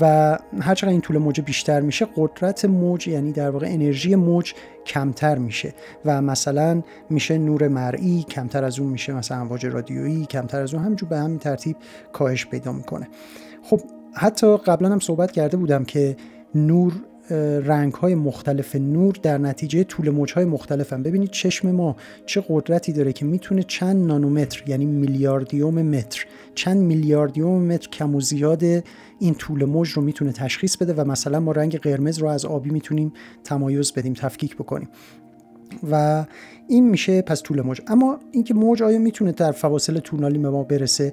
و 0.00 0.38
هر 0.60 0.74
چقدر 0.74 0.90
این 0.90 1.00
طول 1.00 1.18
موج 1.18 1.40
بیشتر 1.40 1.80
میشه 1.80 2.06
قدرت 2.16 2.64
موج 2.64 3.08
یعنی 3.08 3.32
در 3.32 3.50
واقع 3.50 3.66
انرژی 3.70 4.14
موج 4.14 4.54
کمتر 4.86 5.38
میشه 5.38 5.74
و 6.04 6.22
مثلا 6.22 6.82
میشه 7.10 7.38
نور 7.38 7.68
مرئی 7.68 8.22
کمتر 8.22 8.64
از 8.64 8.78
اون 8.78 8.88
میشه 8.88 9.12
مثلا 9.12 9.40
امواج 9.40 9.66
رادیویی 9.66 10.26
کمتر 10.26 10.60
از 10.60 10.74
اون 10.74 10.82
همینجور 10.82 11.08
به 11.08 11.18
همین 11.18 11.38
ترتیب 11.38 11.76
کاهش 12.12 12.46
پیدا 12.46 12.72
می‌کنه. 12.72 13.08
خب 13.62 13.80
حتی 14.14 14.56
قبلا 14.56 14.88
هم 14.88 15.00
صحبت 15.00 15.32
کرده 15.32 15.56
بودم 15.56 15.84
که 15.84 16.16
نور 16.54 16.92
رنگ 17.64 17.92
های 17.92 18.14
مختلف 18.14 18.76
نور 18.76 19.14
در 19.22 19.38
نتیجه 19.38 19.84
طول 19.84 20.10
موج 20.10 20.32
های 20.32 20.44
مختلف 20.44 20.92
هم. 20.92 21.02
ببینید 21.02 21.30
چشم 21.30 21.70
ما 21.70 21.96
چه 22.26 22.44
قدرتی 22.48 22.92
داره 22.92 23.12
که 23.12 23.24
می‌تونه 23.24 23.62
چند 23.62 24.06
نانومتر 24.06 24.62
یعنی 24.66 24.86
میلیاردیوم 24.86 25.82
متر 25.82 26.26
چند 26.54 26.78
میلیاردیوم 26.78 27.62
متر 27.62 27.88
کم 27.88 28.14
و 28.14 28.20
زیاد 28.20 28.62
این 29.18 29.34
طول 29.38 29.64
موج 29.64 29.90
رو 29.90 30.02
می‌تونه 30.02 30.32
تشخیص 30.32 30.76
بده 30.76 30.94
و 30.94 31.10
مثلا 31.10 31.40
ما 31.40 31.52
رنگ 31.52 31.78
قرمز 31.78 32.18
رو 32.18 32.28
از 32.28 32.44
آبی 32.44 32.70
می‌تونیم 32.70 33.12
تمایز 33.44 33.92
بدیم 33.92 34.12
تفکیک 34.12 34.56
بکنیم 34.56 34.88
و 35.90 36.24
این 36.68 36.90
میشه 36.90 37.22
پس 37.22 37.42
طول 37.42 37.60
موج. 37.60 37.80
اما 37.86 38.18
اینکه 38.32 38.54
موج 38.54 38.82
آیا 38.82 38.98
می‌تونه 38.98 39.32
در 39.32 39.52
فواصل 39.52 39.98
طولانی 39.98 40.38
به 40.38 40.50
ما 40.50 40.62
برسه؟ 40.62 41.12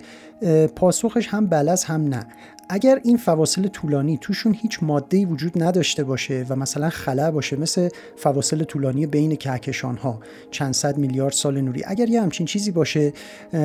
پاسخش 0.75 1.27
هم 1.27 1.47
بلز 1.47 1.83
هم 1.83 2.07
نه. 2.07 2.27
اگر 2.71 2.99
این 3.03 3.17
فواصل 3.17 3.67
طولانی 3.67 4.17
توشون 4.21 4.53
هیچ 4.53 4.83
ماده 4.83 5.25
وجود 5.25 5.63
نداشته 5.63 6.03
باشه 6.03 6.45
و 6.49 6.55
مثلا 6.55 6.89
خلا 6.89 7.31
باشه 7.31 7.55
مثل 7.55 7.89
فواصل 8.15 8.63
طولانی 8.63 9.07
بین 9.07 9.35
کهکشان 9.35 9.97
ها 9.97 10.19
چند 10.51 10.73
صد 10.73 10.97
میلیارد 10.97 11.33
سال 11.33 11.61
نوری 11.61 11.83
اگر 11.85 12.09
یه 12.09 12.21
همچین 12.21 12.45
چیزی 12.45 12.71
باشه 12.71 13.13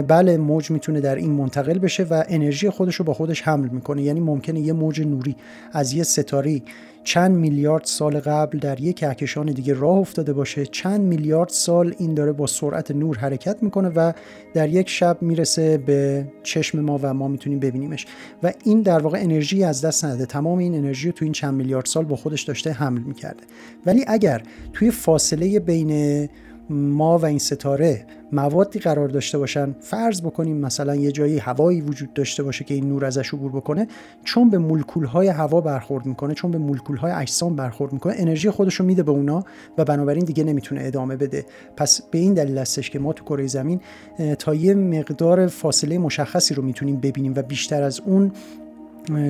بله 0.09 0.37
موج 0.37 0.71
می‌تونه 0.71 1.01
در 1.01 1.15
این 1.15 1.31
منتقل 1.31 1.79
بشه 1.79 2.03
و 2.03 2.25
انرژی 2.29 2.71
خودش 2.71 2.95
رو 2.95 3.05
با 3.05 3.15
خودش 3.15 3.43
حمل 3.43 3.69
می‌کنه. 3.69 4.03
یعنی 4.03 4.21
ممکنه 4.21 4.61
یه 4.61 4.73
موج 4.73 5.01
نوری 5.01 5.37
از 5.73 5.93
یه 5.93 6.03
ستاره 6.03 6.63
چند 7.05 7.37
میلیارد 7.37 7.85
سال 7.85 8.21
قبل 8.21 8.59
در 8.59 8.81
یک 8.81 8.97
کهکشان 8.97 9.47
دیگه 9.47 9.75
راه 9.75 9.99
افتاده 9.99 10.33
باشه 10.33 10.67
چند 10.67 11.01
میلیارد 11.01 11.49
سال 11.49 11.74
این 11.83 12.15
داره 12.15 12.33
با 12.33 12.47
سرعت 12.47 12.91
نور 12.91 13.19
حرکت 13.19 13.63
می‌کنه 13.63 13.89
و 13.89 14.13
در 14.55 14.69
یک 14.69 14.89
شب 14.89 15.19
می‌رسه 15.21 15.79
به 15.79 16.27
چشم 16.43 16.81
ما 16.81 16.99
و 17.03 17.15
ما 17.15 17.29
می‌تونیم 17.29 17.59
ببینیمش. 17.59 18.07
و 18.43 18.53
این 18.65 18.83
در 18.83 18.99
واقع 18.99 19.19
انرژی 19.21 19.65
از 19.65 19.85
دست 19.85 20.05
نده 20.05 20.27
تمام 20.27 20.59
این 20.59 20.75
انرژی 20.75 21.09
رو 21.09 21.13
تو 21.13 21.25
این 21.25 21.33
چند 21.33 21.55
میلیارد 21.55 21.87
سال 21.87 22.05
با 22.05 22.17
خودش 22.17 22.43
داشته 22.43 22.73
حمل 22.73 23.01
می‌کرده. 23.01 23.45
ولی 23.87 24.05
اگر 24.09 24.43
توی 24.73 24.91
فاصله 24.91 25.61
بین 25.61 26.29
ما 26.71 27.19
و 27.19 27.25
این 27.25 27.39
ستاره 27.39 28.07
موادی 28.33 28.79
قرار 28.79 29.09
داشته 29.09 29.39
باشن 29.39 29.75
فرض 29.81 30.23
بکنیم 30.23 30.57
مثلا 30.57 30.97
یه 30.97 31.13
جایی 31.13 31.39
هوایی 31.39 31.81
وجود 31.81 32.13
داشته 32.13 32.43
باشه 32.43 32.65
که 32.65 32.75
این 32.75 32.89
نور 32.89 33.05
ازش 33.05 33.35
عبور 33.35 33.53
بکنه 33.53 33.89
چون 34.25 34.51
به 34.51 34.59
مولکول 34.59 35.05
های 35.05 35.29
هوا 35.29 35.61
برخورد 35.61 36.07
می‌کنه 36.07 36.35
چون 36.35 36.51
به 36.51 36.59
مولکول 36.59 36.97
های 36.97 37.13
اجسام 37.13 37.57
برخورد 37.57 37.93
می‌کنه 37.93 38.15
انرژی 38.17 38.51
خودش 38.51 38.75
رو 38.75 38.87
میده 38.87 39.03
به 39.03 39.11
اونا 39.11 39.45
و 39.79 39.85
بنابراین 39.85 40.25
دیگه 40.25 40.45
نمی‌تونه 40.45 40.81
ادامه 40.85 41.17
بده. 41.17 41.47
پس 41.77 42.03
به 42.11 42.19
این 42.19 42.35
دلیل 42.35 42.59
هستش 42.59 42.91
که 42.91 42.99
ما 42.99 43.13
تو 43.13 43.25
کره 43.25 43.47
زمین 43.47 43.81
تا 44.39 44.55
یه 44.55 44.75
مقدار 44.75 45.47
فاصله 45.47 45.99
مشخصی 45.99 46.55
رو 46.55 46.63
می‌تونیم 46.63 46.97
ببینیم 46.97 47.33
و 47.37 47.43
بیشتر 47.43 47.83
از 47.83 48.01
اون 48.01 48.33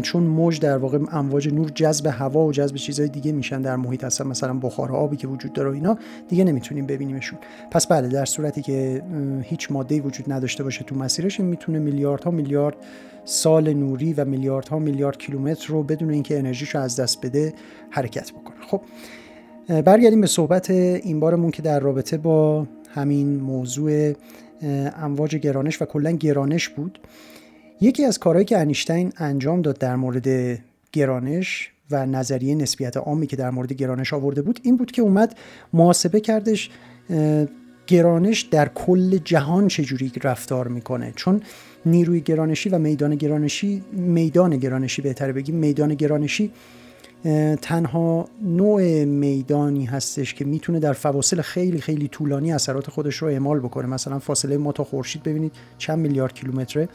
چون 0.02 0.22
موج 0.22 0.60
در 0.60 0.78
واقع 0.78 0.98
امواج 1.12 1.48
نور 1.48 1.68
جذب 1.68 2.06
هوا 2.06 2.46
و 2.46 2.52
جذب 2.52 2.76
چیزهای 2.76 3.08
دیگه 3.08 3.32
میشن 3.32 3.62
در 3.62 3.76
محیط 3.76 4.04
هستن 4.04 4.26
مثلا 4.26 4.54
بخار 4.54 4.92
آبی 4.92 5.16
که 5.16 5.28
وجود 5.28 5.52
داره 5.52 5.70
اینا 5.70 5.98
دیگه 6.28 6.44
نمی‌تونیم 6.44 6.86
ببینیمشون. 6.86 7.38
پس 7.70 7.86
بله 7.86 8.08
در 8.08 8.24
صورتی 8.24 8.62
که 8.62 9.02
هیچ 9.42 9.72
ماده 9.72 10.00
وجود 10.00 10.32
نداشته 10.32 10.64
باشه 10.64 10.84
تو 10.84 10.94
مسیرش 10.94 11.40
می‌تونه 11.40 11.78
میلیاردها 11.78 12.30
میلیارد 12.30 12.76
سال 13.24 13.72
نوری 13.72 14.12
و 14.12 14.24
میلیاردها 14.24 14.78
میلیارد 14.78 15.18
کیلومتر 15.18 15.66
رو 15.68 15.82
بدون 15.82 16.10
اینکه 16.10 16.38
انرژیشو 16.38 16.78
از 16.78 17.00
دست 17.00 17.26
بده 17.26 17.52
حرکت 17.90 18.32
بکنه. 18.32 18.56
خب 18.68 18.80
برگردیم 19.82 20.20
به 20.20 20.26
صحبت 20.26 20.70
این 20.70 21.20
بارمون 21.20 21.50
که 21.50 21.62
در 21.62 21.80
رابطه 21.80 22.16
با 22.16 22.66
همین 22.94 23.40
موضوع 23.40 24.12
امواج 24.96 25.36
گرانش 25.36 25.82
و 25.82 25.84
کلا 25.84 26.10
گرانش 26.10 26.68
بود. 26.68 26.98
یکی 27.80 28.04
از 28.04 28.18
کارهایی 28.18 28.44
که 28.44 28.58
انیشتین 28.58 29.12
انجام 29.16 29.62
داد 29.62 29.78
در 29.78 29.96
مورد 29.96 30.58
گرانش 30.92 31.70
و 31.90 32.06
نظریه 32.06 32.54
نسبیت 32.54 32.96
عامی 32.96 33.26
که 33.26 33.36
در 33.36 33.50
مورد 33.50 33.72
گرانش 33.72 34.12
آورده 34.12 34.42
بود 34.42 34.60
این 34.62 34.76
بود 34.76 34.92
که 34.92 35.02
اومد 35.02 35.38
محاسبه 35.72 36.20
کردش 36.20 36.70
گرانش 37.86 38.40
در 38.40 38.68
کل 38.68 39.18
جهان 39.18 39.68
چجوری 39.68 40.12
رفتار 40.22 40.68
می‌کنه. 40.68 41.12
چون 41.16 41.42
نیروی 41.86 42.20
گرانشی 42.20 42.68
و 42.68 42.78
میدان 42.78 43.14
گرانشی 43.14 43.82
میدان 43.92 44.56
گرانشی 44.56 45.02
بهتره 45.02 45.32
بگیم 45.32 45.54
میدان 45.54 45.94
گرانشی 45.94 46.50
تنها 47.62 48.28
نوع 48.42 49.04
میدانی 49.04 49.84
هستش 49.84 50.34
که 50.34 50.44
می‌تونه 50.44 50.78
در 50.78 50.92
فواصل 50.92 51.40
خیلی 51.40 51.80
خیلی 51.80 52.08
طولانی 52.08 52.52
اثرات 52.52 52.90
خودش 52.90 53.16
رو 53.16 53.28
اعمال 53.28 53.60
بکنه. 53.60 53.86
مثلا 53.86 54.18
فاصله 54.18 54.56
ما 54.56 54.72
تا 54.72 54.84
خورشید 54.84 55.22
ببینید 55.22 55.52
چند 55.78 55.98
میلیارد 55.98 56.34
کیلومتره. 56.34 56.88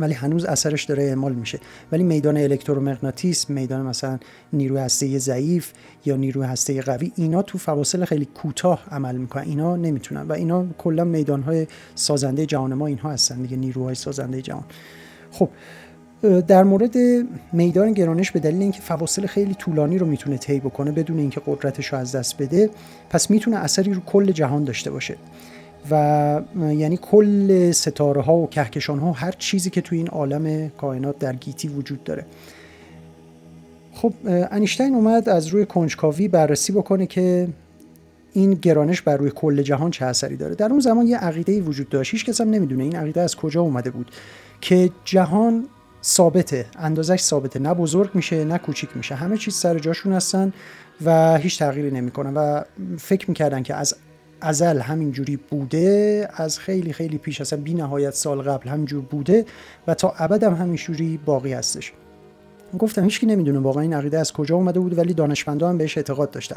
ولی 0.00 0.14
هنوز 0.14 0.44
اثرش 0.44 0.84
داره 0.84 1.02
اعمال 1.02 1.32
میشه. 1.32 1.58
ولی 1.92 2.02
میدان 2.02 2.36
الکترومغناطیس 2.36 3.50
میدان 3.50 3.86
مثلا 3.86 4.18
نیروی 4.52 4.78
هسته 4.78 5.18
ضعیف 5.18 5.72
یا 6.04 6.16
نیروی 6.16 6.46
هسته 6.46 6.82
قوی 6.82 7.12
اینا 7.16 7.42
تو 7.42 7.58
فواصل 7.58 8.04
خیلی 8.04 8.24
کوتاه 8.24 8.84
عمل 8.90 9.16
می‌کنن. 9.16 9.42
اینا 9.42 9.76
نمی‌تونن 9.76 10.22
و 10.22 10.32
اینا 10.32 10.66
کلا 10.78 11.04
میدان 11.04 11.42
های 11.42 11.66
سازنده 11.94 12.46
جهان 12.46 12.74
ما 12.74 12.86
اینها 12.86 13.10
هستن 13.10 13.42
دیگه 13.42 13.56
نیروهای 13.56 13.94
سازنده 13.94 14.42
جهان. 14.42 14.64
خب 15.30 15.48
در 16.46 16.64
مورد 16.64 16.96
میدان 17.52 17.92
گرانش 17.92 18.30
به 18.30 18.40
دلیل 18.40 18.62
اینکه 18.62 18.80
فواصل 18.80 19.26
خیلی 19.26 19.54
طولانی 19.54 19.98
رو 19.98 20.06
می‌تونه 20.06 20.36
طی 20.36 20.60
بکنه 20.60 20.92
بدون 20.92 21.18
اینکه 21.18 21.40
قدرتش 21.46 21.86
رو 21.86 21.98
از 21.98 22.12
دست 22.12 22.42
بده 22.42 22.70
پس 23.10 23.30
می‌تونه 23.30 23.56
اثری 23.56 23.94
رو 23.94 24.00
کل 24.00 24.32
جهان 24.32 24.64
داشته 24.64 24.90
باشه. 24.90 25.16
و 25.90 26.42
یعنی 26.56 26.98
کل 27.02 27.70
ستاره 27.70 28.20
ها 28.20 28.36
و 28.36 28.48
کهکشان 28.50 28.98
ها 28.98 29.10
و 29.10 29.16
هر 29.16 29.32
چیزی 29.38 29.70
که 29.70 29.80
توی 29.80 29.98
این 29.98 30.08
عالم 30.08 30.68
کائنات 30.68 31.18
در 31.18 31.32
گیتی 31.32 31.68
وجود 31.68 32.04
داره. 32.04 32.26
خب 33.92 34.12
انیشتین 34.24 34.94
اومد 34.94 35.28
از 35.28 35.46
روی 35.46 35.66
کنجکاوی 35.66 36.28
بررسی 36.28 36.72
بکنه 36.72 37.06
که 37.06 37.48
این 38.32 38.50
گرانش 38.50 39.00
بر 39.00 39.16
روی 39.16 39.30
کل 39.34 39.62
جهان 39.62 39.90
چه 39.90 40.04
اثری 40.04 40.36
داره. 40.36 40.54
در 40.54 40.70
اون 40.70 40.80
زمان 40.80 41.06
یه 41.06 41.18
عقیده 41.18 41.60
وجود 41.60 41.88
داشت. 41.88 42.12
هیچ 42.12 42.24
کس 42.24 42.40
هم 42.40 42.50
نمی‌دونه 42.50 42.82
این 42.82 42.96
عقیده 42.96 43.20
از 43.20 43.36
کجا 43.36 43.60
اومده 43.60 43.90
بود 43.90 44.10
که 44.60 44.90
جهان 45.04 45.66
ثابته 46.04 46.66
اندازش 46.78 47.20
ثابته. 47.20 47.58
نه 47.58 47.74
بزرگ 47.74 48.10
میشه 48.14 48.44
نه 48.44 48.58
کوچیک 48.58 48.96
میشه. 48.96 49.14
همه 49.14 49.36
چیز 49.36 49.54
سر 49.54 49.78
جاشون 49.78 50.12
هستن 50.12 50.52
و 51.04 51.36
هیچ 51.36 51.58
تغییری 51.58 51.90
نمی‌کنن 51.90 52.34
و 52.34 52.62
فکر 52.98 53.28
می‌کردن 53.28 53.62
که 53.62 53.74
از 53.74 53.94
ازل 54.40 54.78
همینجوری 54.78 55.36
بوده 55.36 56.28
از 56.34 56.58
خیلی 56.58 56.92
خیلی 56.92 57.18
پیش 57.18 57.40
اصلا 57.40 57.60
بی 57.60 57.74
نهایت 57.74 58.14
سال 58.14 58.42
قبل 58.42 58.68
همینجور 58.68 59.02
بوده 59.02 59.44
و 59.86 59.94
تا 59.94 60.14
ابد 60.18 60.44
هم 60.44 60.54
همینجوری 60.54 61.20
باقی 61.24 61.52
هستش. 61.52 61.92
گفتم 62.78 63.04
هیچکی 63.04 63.26
نمی‌دونه 63.26 63.58
واقعا 63.58 63.82
این 63.82 63.94
عقیده 63.94 64.18
از 64.18 64.32
کجا 64.32 64.56
اومده 64.56 64.80
بود 64.80 64.98
ولی 64.98 65.14
دانشمندان 65.14 65.70
هم 65.70 65.78
بهش 65.78 65.96
اعتقاد 65.96 66.30
داشتن. 66.30 66.56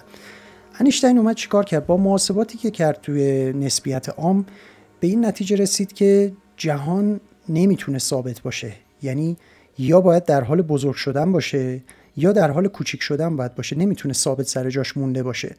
انیشتین 0.79 1.17
اومد 1.17 1.35
چیکار 1.35 1.65
کرد؟ 1.65 1.85
با 1.85 1.97
محاسباتی 1.97 2.57
که 2.57 2.71
کرد 2.71 3.01
توی 3.01 3.53
نسبیت 3.53 4.09
عام 4.09 4.45
به 4.99 5.07
این 5.07 5.25
نتیجه 5.25 5.55
رسید 5.55 5.93
که 5.93 6.33
جهان 6.57 7.19
نمی‌تونه 7.49 7.99
ثابت 7.99 8.41
باشه. 8.41 8.73
یعنی 9.01 9.37
یا 9.77 10.01
باید 10.01 10.25
در 10.25 10.43
حال 10.43 10.61
بزرگ 10.61 10.95
شدن 10.95 11.31
باشه 11.31 11.81
یا 12.17 12.31
در 12.31 12.51
حال 12.51 12.67
کوچیک 12.67 13.01
شدن 13.01 13.35
باید 13.35 13.55
باشه. 13.55 13.75
نمی‌تونه 13.75 14.13
ثابت 14.13 14.47
سر 14.47 14.69
جاش 14.69 14.97
مونده 14.97 15.23
باشه. 15.23 15.55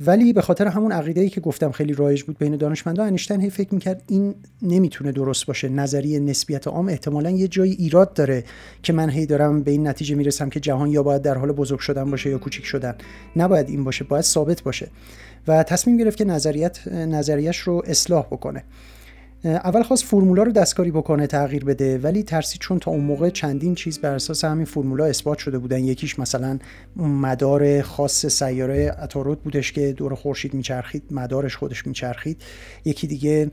ولی 0.00 0.32
به 0.32 0.42
خاطر 0.42 0.66
همون 0.66 0.92
عقیده 0.92 1.20
ای 1.20 1.28
که 1.28 1.40
گفتم 1.40 1.70
خیلی 1.70 1.92
رایج 1.92 2.22
بود 2.22 2.38
بین 2.38 2.56
دانشمندان 2.56 3.06
انیشتین 3.06 3.40
هی 3.40 3.50
فکر 3.50 3.74
می‌کرد 3.74 4.02
این 4.08 4.34
نمی‌تونه 4.62 5.12
درست 5.12 5.46
باشه 5.46 5.68
نظریه 5.68 6.20
نسبیت 6.20 6.66
عام 6.66 6.88
احتمالا 6.88 7.30
یه 7.30 7.48
جایی 7.48 7.72
ایراد 7.72 8.12
داره 8.12 8.44
که 8.82 8.92
من 8.92 9.10
هی 9.10 9.26
دارم 9.26 9.62
به 9.62 9.70
این 9.70 9.88
نتیجه 9.88 10.14
می‌رسم 10.14 10.48
که 10.48 10.60
جهان 10.60 10.90
یا 10.90 11.02
باید 11.02 11.22
در 11.22 11.38
حال 11.38 11.52
بزرگ 11.52 11.78
شدن 11.78 12.10
باشه 12.10 12.30
یا 12.30 12.38
کوچیک 12.38 12.64
شدن. 12.64 12.94
نباید 13.36 13.68
این 13.68 13.84
باشه 13.84 14.04
باید 14.04 14.24
ثابت 14.24 14.62
باشه. 14.62 14.90
و 15.48 15.62
تصمیم 15.62 15.96
گرفت 15.96 16.16
که 16.16 16.24
نظریت 16.24 16.88
نظریش 16.88 17.58
رو 17.58 17.82
اصلاح 17.86 18.26
بکنه. 18.26 18.64
اول 19.44 19.82
خواست 19.82 20.04
فرمولا 20.04 20.42
رو 20.42 20.52
دستکاری 20.52 20.90
بکنه 20.90 21.26
تغییر 21.26 21.64
بده 21.64 21.98
ولی 21.98 22.22
ترسید 22.22 22.60
چون 22.60 22.78
تا 22.78 22.90
اون 22.90 23.04
موقع 23.04 23.30
چندین 23.30 23.74
چیز 23.74 23.98
بر 23.98 24.14
اساس 24.14 24.44
همین 24.44 24.64
فرمولا 24.64 25.04
اثبات 25.04 25.38
شده 25.38 25.58
بودن. 25.58 25.84
یکیش 25.84 26.18
مثلا 26.18 26.58
مدار 26.96 27.82
خاص 27.82 28.26
سیاره 28.26 28.90
عطارد 28.90 29.38
بودش 29.40 29.72
که 29.72 29.92
دور 29.92 30.14
خورشید 30.14 30.54
میچرخید 30.54 31.02
مدارش 31.10 31.56
خودش 31.56 31.86
میچرخید. 31.86 32.42
یکی 32.84 33.06
دیگه 33.06 33.50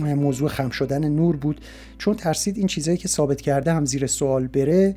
موضوع 0.00 0.48
خم 0.48 0.70
شدن 0.70 1.08
نور 1.08 1.36
بود. 1.36 1.60
چون 1.98 2.14
ترسید 2.14 2.58
این 2.58 2.66
چیزهایی 2.66 2.98
که 2.98 3.08
ثابت 3.08 3.40
کرده 3.40 3.72
هم 3.72 3.84
زیر 3.84 4.06
سوال 4.06 4.46
بره 4.46 4.96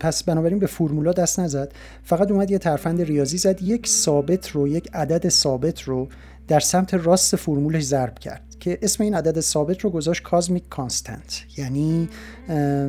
پس 0.00 0.22
بنابراین 0.22 0.58
به 0.58 0.66
فرمولا 0.66 1.12
دست 1.12 1.40
نزد. 1.40 1.72
فقط 2.04 2.30
اومد 2.30 2.50
یه 2.50 2.58
ترفند 2.58 3.02
ریاضی 3.02 3.38
زد. 3.38 3.62
یک 3.62 3.86
ثابت 3.86 4.50
رو 4.50 4.68
یک 4.68 4.88
عدد 4.94 5.28
ثابت 5.28 5.82
رو 5.82 6.08
در 6.48 6.60
سمت 6.60 6.94
راست 6.94 7.36
فرمولش 7.36 7.82
ضرب 7.82 8.18
کرد 8.18 8.44
که 8.60 8.78
اسم 8.82 9.04
این 9.04 9.14
عدد 9.14 9.40
ثابت 9.40 9.80
رو 9.80 9.90
گذاشت 9.90 10.22
کازمیک 10.22 10.68
کانستنت 10.68 11.44
یعنی 11.56 12.08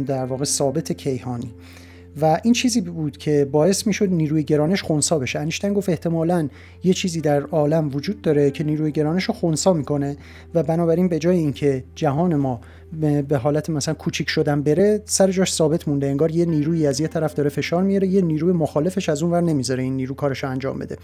در 0.07 0.25
واقع 0.25 0.45
ثابت 0.45 0.91
کیهانی. 0.91 1.53
و 2.21 2.39
این 2.43 2.53
چیزی 2.53 2.81
بود 2.81 3.17
که 3.17 3.47
باعث 3.51 3.87
می‌شد 3.87 4.09
نیروی 4.09 4.43
گرانش 4.43 4.83
خونسا 4.83 5.19
بشه. 5.19 5.39
انیشتین 5.39 5.73
گفت 5.73 5.89
احتمالا 5.89 6.49
یه 6.83 6.93
چیزی 6.93 7.21
در 7.21 7.41
عالم 7.41 7.89
وجود 7.93 8.21
داره 8.21 8.51
که 8.51 8.63
نیروی 8.63 8.91
گرانش 8.91 9.23
رو 9.23 9.33
خونسا 9.33 9.73
می‌کنه 9.73 10.17
و 10.53 10.63
بنابراین 10.63 11.07
به 11.07 11.19
جای 11.19 11.37
اینکه 11.37 11.83
جهان 11.95 12.35
ما 12.35 12.61
به 13.27 13.37
حالت 13.37 13.69
مثلا 13.69 13.93
کوچیک 13.93 14.29
شدن 14.29 14.61
بره 14.61 15.01
سر 15.05 15.31
جاش 15.31 15.53
ثابت 15.53 15.87
مونده. 15.87 16.07
انگار 16.07 16.31
یه 16.31 16.45
نیروی 16.45 16.87
از 16.87 16.99
یه 16.99 17.07
طرف 17.07 17.33
داره 17.33 17.49
فشار 17.49 17.83
میاره 17.83 18.07
یه 18.07 18.21
نیروی 18.21 18.53
مخالفش 18.53 19.09
از 19.09 19.23
اون 19.23 19.31
ور 19.31 19.41
نمی‌ذاره 19.41 19.83
این 19.83 19.95
نیرو 19.95 20.15
کارش 20.15 20.43
انجام 20.43 20.79
بده. 20.79 20.97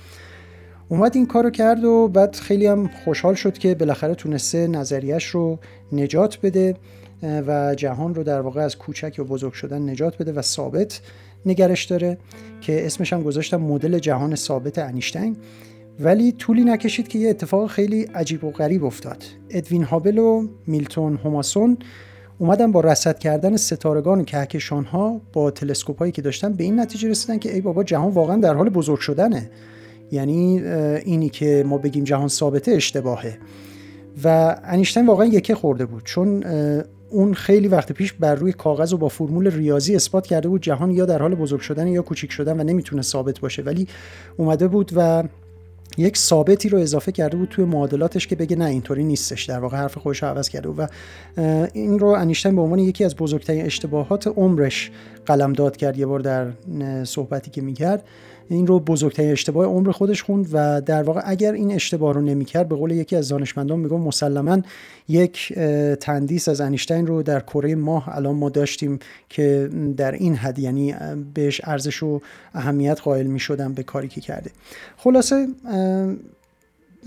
اومد 0.89 1.15
این 1.15 1.25
کارو 1.25 1.49
کرد 1.49 1.83
و 1.83 2.07
بعد 2.07 2.35
خیلی 2.35 2.65
هم 2.65 2.87
خوشحال 2.87 3.33
شد 3.33 3.57
که 3.57 3.75
بالاخره 3.75 4.15
تونسته 4.15 4.67
نظریش 4.67 5.25
رو 5.25 5.59
نجات 5.91 6.39
بده 6.43 6.75
و 7.23 7.75
جهان 7.75 8.15
رو 8.15 8.23
در 8.23 8.41
واقع 8.41 8.61
از 8.61 8.77
کوچک 8.77 9.15
و 9.19 9.23
بزرگ 9.23 9.53
شدن 9.53 9.89
نجات 9.89 10.17
بده 10.17 10.31
و 10.31 10.41
ثابت 10.41 11.01
نگرش 11.45 11.83
داره 11.83 12.17
که 12.61 12.85
اسمش 12.85 13.13
هم 13.13 13.23
گذاشتم 13.23 13.57
مدل 13.57 13.99
جهان 13.99 14.35
ثابت 14.35 14.79
انیشتین. 14.79 15.37
ولی 15.99 16.31
طولی 16.31 16.63
نکشید 16.63 17.07
که 17.07 17.19
یه 17.19 17.29
اتفاق 17.29 17.69
خیلی 17.69 18.01
عجیب 18.01 18.43
و 18.43 18.51
غریب 18.51 18.85
افتاد. 18.85 19.23
ادوین 19.49 19.83
هابل 19.83 20.17
و 20.17 20.47
میلتون 20.67 21.19
هوماسون 21.23 21.77
اومدن 22.39 22.71
با 22.71 22.81
رصد 22.81 23.19
کردن 23.19 23.57
ستارگان 23.57 24.21
و 24.21 24.23
کهکشان 24.23 24.85
ها 24.85 25.21
با 25.33 25.51
تلسکوپ 25.51 25.99
هایی 25.99 26.11
که 26.11 26.21
داشتن 26.21 26.53
به 26.53 26.63
این 26.63 26.79
نتیجه 26.79 27.09
رسیدن 27.09 27.37
که 27.39 27.53
ای 27.53 27.61
بابا 27.61 27.83
جهان 27.83 28.11
واقعا 28.11 28.35
در 28.35 28.53
حال 28.53 28.69
بزرگ 28.69 28.99
شدنه. 28.99 29.49
یعنی 30.11 30.61
اینی 31.05 31.29
که 31.29 31.63
ما 31.67 31.77
بگیم 31.77 32.03
جهان 32.03 32.27
ثابته 32.27 32.71
اشتباهه. 32.71 33.37
و 34.23 34.55
انیشتین 34.63 35.07
واقعا 35.07 35.25
یکه 35.25 35.55
خورده 35.55 35.85
بود 35.85 36.03
چون 36.03 36.43
اون 37.09 37.33
خیلی 37.33 37.67
وقت 37.67 37.91
پیش 37.91 38.13
بر 38.13 38.35
روی 38.35 38.53
کاغذ 38.53 38.93
و 38.93 38.97
با 38.97 39.07
فرمول 39.07 39.51
ریاضی 39.51 39.95
اثبات 39.95 40.27
کرده 40.27 40.47
بود 40.47 40.61
جهان 40.61 40.91
یا 40.91 41.05
در 41.05 41.21
حال 41.21 41.35
بزرگ 41.35 41.59
شدن 41.59 41.87
یا 41.87 42.01
کوچیک 42.01 42.31
شدن 42.31 42.59
و 42.59 42.63
نمی‌تونه 42.63 43.01
ثابت 43.01 43.39
باشه. 43.39 43.61
ولی 43.61 43.87
اومده 44.37 44.67
بود 44.67 44.91
و 44.95 45.23
یک 45.97 46.17
ثابتی 46.17 46.69
رو 46.69 46.77
اضافه 46.77 47.11
کرده 47.11 47.37
بود 47.37 47.49
توی 47.49 47.65
معادلاتش 47.65 48.27
که 48.27 48.35
بگه 48.35 48.55
نه 48.55 48.65
اینطوری 48.65 49.03
نیستش 49.03 49.43
در 49.43 49.59
واقع 49.59 49.77
حرف 49.77 49.97
خودش 49.97 50.23
رو 50.23 50.29
عوض 50.29 50.49
کرده 50.49 50.69
و 50.69 50.87
این 51.73 51.99
رو 51.99 52.07
انیشتین 52.07 52.55
به 52.55 52.61
عنوان 52.61 52.79
یکی 52.79 53.03
از 53.03 53.15
بزرگترین 53.15 53.65
اشتباهات 53.65 54.27
عمرش 54.27 54.91
قلمداد 55.25 55.77
کرد 55.77 55.97
یه 55.97 56.05
بار 56.05 56.19
در 56.19 56.47
صحبتی 57.03 57.51
که 57.51 57.61
می‌کرد. 57.61 58.03
این 58.49 58.67
رو 58.67 58.79
بزرگترین 58.79 59.31
اشتباه 59.31 59.65
عمر 59.65 59.91
خودش 59.91 60.23
خوند 60.23 60.49
و 60.51 60.81
در 60.81 61.03
واقع 61.03 61.21
اگر 61.25 61.53
این 61.53 61.71
اشتباه 61.71 62.13
رو 62.13 62.21
نمی‌کرد 62.21 62.69
به 62.69 62.75
قول 62.75 62.91
یکی 62.91 63.15
از 63.15 63.29
دانشمندان 63.29 63.79
میگم 63.79 63.99
مسلما 63.99 64.61
یک 65.07 65.53
تندیس 65.99 66.49
از 66.49 66.61
انیشتین 66.61 67.07
رو 67.07 67.23
در 67.23 67.39
کره 67.39 67.75
ماه 67.75 68.15
الان 68.15 68.35
ما 68.35 68.49
داشتیم 68.49 68.99
که 69.29 69.69
در 69.97 70.11
این 70.11 70.35
حد 70.35 70.59
یعنی 70.59 70.95
بهش 71.33 71.61
ارزش 71.63 72.03
و 72.03 72.21
اهمیت 72.53 73.01
قائل 73.01 73.27
می‌شدم 73.27 73.73
به 73.73 73.83
کاری 73.83 74.07
که 74.07 74.21
کرده. 74.21 74.51
خلاصه 74.97 75.47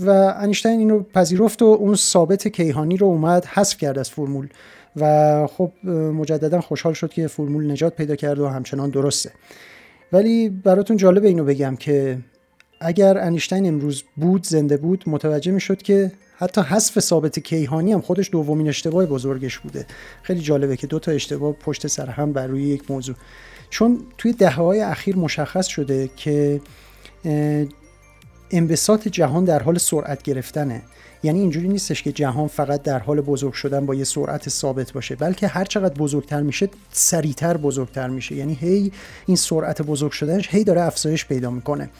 و 0.00 0.10
انیشتین 0.36 0.78
این 0.78 0.90
رو 0.90 1.02
پذیرفت 1.02 1.62
و 1.62 1.64
اون 1.64 1.94
ثابت 1.94 2.48
کیهانی 2.48 2.96
رو 2.96 3.06
اومد 3.06 3.44
حذف 3.44 3.76
کرد 3.76 3.98
از 3.98 4.10
فرمول 4.10 4.48
و 4.96 5.46
خب 5.46 5.86
مجددا 5.88 6.60
خوشحال 6.60 6.92
شد 6.92 7.10
که 7.10 7.26
فرمول 7.26 7.70
نجات 7.70 7.96
پیدا 7.96 8.16
کرد 8.16 8.38
و 8.38 8.48
همچنان 8.48 8.90
درسته. 8.90 9.30
ولی 10.12 10.48
براتون 10.48 10.96
جالب 10.96 11.24
اینو 11.24 11.44
بگم 11.44 11.76
که 11.76 12.18
اگر 12.80 13.18
انیشتین 13.18 13.66
امروز 13.66 14.02
بود 14.16 14.46
زنده 14.46 14.76
بود 14.76 15.04
متوجه 15.06 15.52
می‌شد 15.52 15.82
که 15.82 16.12
حتی 16.36 16.60
حذف 16.60 17.00
ثابت 17.00 17.38
کیهانی 17.38 17.92
هم 17.92 18.00
خودش 18.00 18.30
دومین 18.30 18.68
اشتباه 18.68 19.06
بزرگش 19.06 19.58
بوده. 19.58 19.86
خیلی 20.22 20.40
جالبه 20.40 20.76
که 20.76 20.86
دو 20.86 20.98
تا 20.98 21.12
اشتباه 21.12 21.52
پشت 21.52 21.86
سر 21.86 22.06
هم 22.06 22.32
بر 22.32 22.46
روی 22.46 22.62
یک 22.62 22.90
موضوع. 22.90 23.16
چون 23.70 24.00
توی 24.18 24.32
دهه 24.32 24.54
های 24.54 24.80
اخیر 24.80 25.16
مشخص 25.16 25.66
شده 25.66 26.10
که 26.16 26.60
انبساط 28.50 29.08
جهان 29.08 29.44
در 29.44 29.62
حال 29.62 29.78
سرعت 29.78 30.22
گرفتنه. 30.22 30.82
یعنی 31.22 31.40
اینجوری 31.40 31.68
نیستش 31.68 32.02
که 32.02 32.12
جهان 32.12 32.48
فقط 32.48 32.82
در 32.82 32.98
حال 32.98 33.20
بزرگ 33.20 33.52
شدن 33.52 33.86
با 33.86 33.94
یه 33.94 34.04
سرعت 34.04 34.48
ثابت 34.48 34.92
باشه 34.92 35.16
بلکه 35.16 35.46
هر 35.46 35.64
چقدر 35.64 35.94
بزرگتر 35.94 36.42
میشه 36.42 36.68
سریعتر 36.92 37.56
بزرگتر 37.56 38.08
میشه. 38.08 38.34
یعنی 38.34 38.54
هی 38.54 38.92
این 39.26 39.36
سرعت 39.36 39.82
بزرگ 39.82 40.12
شدنش 40.12 40.48
هی 40.50 40.64
داره 40.64 40.82
افزایش 40.82 41.26
پیدا 41.26 41.50
می‌کنه. 41.50 41.90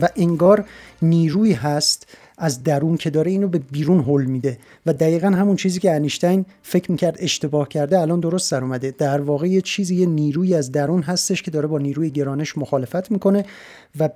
و 0.00 0.08
انگار 0.16 0.64
نیروی 1.02 1.52
هست 1.52 2.06
از 2.38 2.62
درون 2.62 2.96
که 2.96 3.10
داره 3.10 3.30
اینو 3.30 3.48
به 3.48 3.58
بیرون 3.58 4.04
هل 4.04 4.24
میده. 4.24 4.58
و 4.86 4.92
دقیقا 4.92 5.28
همون 5.28 5.56
چیزی 5.56 5.80
که 5.80 5.94
انیشتین 5.94 6.44
فکر 6.62 6.90
می‌کرد 6.90 7.16
اشتباه 7.18 7.68
کرده 7.68 8.00
الان 8.00 8.20
درست 8.20 8.50
سر 8.50 8.64
اومده. 8.64 8.94
در 8.98 9.20
واقع 9.20 9.46
یه 9.46 9.60
چیزی 9.60 9.94
یه 9.96 10.06
نیروی 10.06 10.54
از 10.54 10.72
درون 10.72 11.02
هستش 11.02 11.42
که 11.42 11.50
داره 11.50 11.66
با 11.66 11.78
نیروی 11.78 12.10
گرانش 12.10 12.58
مخالفت 12.58 13.10
می‌کنه 13.10 13.44
و 14.00 14.08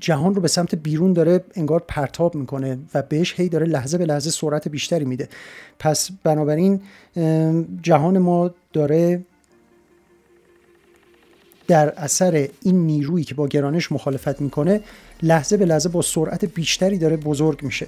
جهان 0.00 0.34
رو 0.34 0.40
به 0.40 0.48
سمت 0.48 0.74
بیرون 0.74 1.12
داره 1.12 1.44
انگار 1.54 1.84
پرتاب 1.88 2.34
می‌کنه 2.34 2.78
و 2.94 3.02
بهش 3.02 3.40
هی 3.40 3.48
داره 3.48 3.66
لحظه 3.66 3.98
به 3.98 4.04
لحظه 4.04 4.30
سرعت 4.30 4.68
بیشتری 4.68 5.04
میده. 5.04 5.28
پس 5.78 6.10
بنابراین 6.24 6.80
جهان 7.82 8.18
ما 8.18 8.50
داره 8.72 9.24
در 11.68 11.92
اثر 11.96 12.48
این 12.62 12.86
نیرویی 12.86 13.24
که 13.24 13.34
با 13.34 13.48
گرانش 13.48 13.92
مخالفت 13.92 14.40
می‌کنه 14.40 14.80
لحظه 15.22 15.56
به 15.56 15.64
لحظه 15.64 15.88
با 15.88 16.02
سرعت 16.02 16.44
بیشتری 16.44 16.98
داره 16.98 17.16
بزرگ 17.16 17.62
میشه. 17.62 17.86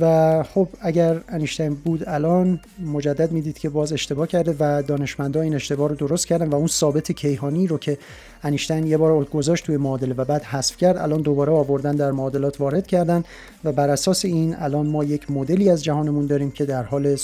و 0.00 0.42
خب 0.42 0.68
اگر 0.80 1.20
انیشتین 1.28 1.74
بود 1.74 2.08
الان 2.08 2.60
مجدد 2.92 3.32
می‌دید 3.32 3.58
که 3.58 3.68
باز 3.68 3.92
اشتباه 3.92 4.26
کرده 4.26 4.56
و 4.58 4.82
دانشمندا 4.82 5.40
این 5.40 5.54
اشتباه 5.54 5.88
رو 5.88 5.94
درست 5.94 6.26
کردن 6.26 6.48
و 6.48 6.54
اون 6.54 6.66
ثابت 6.66 7.12
کیهانی 7.12 7.66
رو 7.66 7.78
که 7.78 7.98
انیشتین 8.42 8.86
یه 8.86 8.96
بار 8.96 9.24
گذاشت 9.24 9.64
توی 9.64 9.76
معادله 9.76 10.14
و 10.14 10.24
بعد 10.24 10.42
حذف 10.42 10.76
کرد 10.76 10.96
الان 10.96 11.22
دوباره 11.22 11.52
آوردن 11.52 11.96
در 11.96 12.10
معادلات 12.10 12.60
وارد 12.60 12.86
کردن 12.86 13.24
و 13.64 13.72
بر 13.72 13.90
اساس 13.90 14.24
این 14.24 14.56
الان 14.58 14.86
ما 14.86 15.04
یک 15.04 15.30
مدلی 15.30 15.70
از 15.70 15.84
جهانمون 15.84 16.26
داریم 16.26 16.50
که 16.50 16.64
در 16.64 16.82
حال 16.82 17.16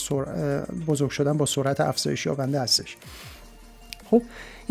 بزرگ 0.86 1.10
شدن 1.10 1.36
با 1.36 1.46
سرعت 1.46 1.80
افزایشی 1.80 2.28
یابنده 2.28 2.60
هستش. 2.60 2.96
خب 4.10 4.22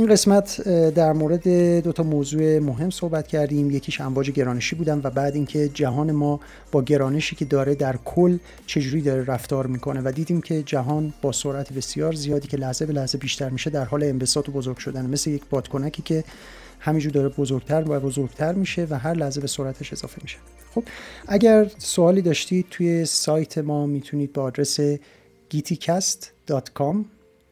این 0.02 0.10
قسمت 0.10 0.62
در 0.90 1.14
مورد 1.14 1.48
دو 1.84 1.92
تا 1.92 2.04
موضوع 2.04 2.60
مهم 2.60 2.90
صحبت 2.90 3.28
کردیم. 3.28 3.72
یکیش 3.72 4.02
امواج 4.02 4.32
گرانشی 4.32 4.76
بودن 4.76 5.02
و 5.04 5.10
بعد 5.10 5.36
اینکه 5.36 5.70
جهان 5.70 6.12
ما 6.12 6.40
با 6.72 6.82
گرانشی 6.82 7.36
که 7.36 7.46
داره 7.46 7.76
در 7.76 7.96
کل 8.06 8.38
چجوری 8.68 9.02
داره 9.02 9.26
رفتار 9.26 9.68
می‌کنه 9.68 10.02
و 10.04 10.12
دیدیم 10.12 10.42
که 10.42 10.64
جهان 10.64 11.14
با 11.22 11.32
سرعت 11.32 11.74
بسیار 11.74 12.14
زیادی 12.14 12.48
که 12.48 12.58
لحظه 12.58 12.86
به 12.86 12.94
لحظه 12.94 13.18
بیشتر 13.18 13.50
میشه 13.50 13.70
در 13.70 13.86
حال 13.86 14.04
انبساط 14.04 14.50
و 14.50 14.52
بزرگ 14.52 14.78
شدن 14.78 15.06
مثل 15.06 15.30
یک 15.30 15.42
بادکنکی 15.50 16.02
که 16.02 16.24
همینجور 16.80 17.12
داره 17.12 17.30
بزرگتر 17.30 17.84
و 17.90 18.00
بزرگتر 18.00 18.54
میشه 18.54 18.88
و 18.90 18.98
هر 19.00 19.14
لحظه 19.14 19.42
به 19.42 19.48
سرعتش 19.48 19.94
اضافه 19.94 20.18
میشه. 20.22 20.38
خب 20.76 20.84
اگر 21.28 21.72
سوالی 21.78 22.22
داشتید 22.22 22.66
توی 22.70 23.06
سایت 23.06 23.58
ما 23.58 23.86
می‌تونید 23.86 24.34
با 24.34 24.44
آدرس 24.44 24.80
giticast.com 25.54 26.96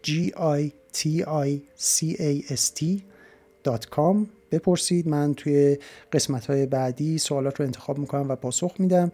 g 0.03 0.09
i 0.35 0.78
t 0.93 1.23
i 1.47 1.59
c 1.77 2.15
a 2.19 2.53
s 2.53 2.71
t 2.79 2.83
بپرسید. 4.51 5.07
من 5.07 5.33
توی 5.33 5.77
قسمت 6.11 6.45
های 6.45 6.65
بعدی 6.65 7.17
سوالات 7.17 7.59
رو 7.59 7.65
انتخاب 7.65 7.97
می‌کنم 7.97 8.29
و 8.29 8.35
پاسخ 8.35 8.73
میدم. 8.79 9.11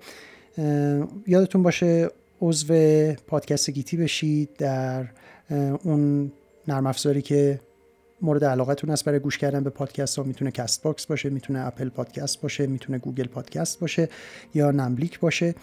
یادتون 1.27 1.63
باشه 1.63 2.09
عضو 2.41 2.73
پادکست 3.27 3.69
گیتی 3.69 3.97
بشید. 3.97 4.49
در 4.57 5.05
اون 5.83 6.31
نرم 6.67 6.87
افزاری 6.87 7.21
که 7.21 7.59
مورد 8.25 8.45
علاقتون 8.45 8.89
است 8.89 9.05
برای 9.05 9.19
گوش 9.19 9.37
کردن 9.37 9.63
به 9.63 9.69
پادکست 9.69 10.17
ها 10.17 10.23
می‌تونه 10.23 10.51
Castbox 10.51 11.05
باشه 11.05 11.29
می‌تونه 11.29 11.67
Apple 11.67 11.89
Podcast 11.89 12.41
باشه 12.41 12.67
می‌تونه 12.67 12.97
Google 12.97 13.27
Podcast 13.27 13.79
باشه 13.79 14.09
یا 14.53 14.71
ناملیک 14.71 15.19
باشه. 15.19 15.55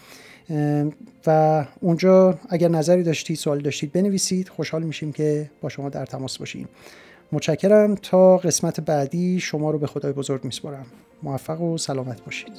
و 1.27 1.65
اونجا 1.81 2.39
اگر 2.49 2.67
نظری 2.67 3.03
داشتید 3.03 3.37
سوالی 3.37 3.63
داشتید 3.63 3.91
بنویسید. 3.91 4.49
خوشحال 4.49 4.83
میشیم 4.83 5.11
که 5.11 5.51
با 5.61 5.69
شما 5.69 5.89
در 5.89 6.05
تماس 6.05 6.37
باشیم. 6.37 6.67
متشکرم. 7.31 7.95
تا 7.95 8.37
قسمت 8.37 8.79
بعدی 8.79 9.39
شما 9.39 9.71
رو 9.71 9.79
به 9.79 9.87
خدای 9.87 10.13
بزرگ 10.13 10.45
میسپارم. 10.45 10.85
موفق 11.23 11.61
و 11.61 11.77
سلامت 11.77 12.21
باشید. 12.21 12.53